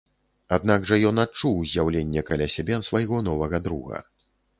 [0.55, 4.01] Аднак жа ён адчуў з'яўленне каля сябе свайго новага друга.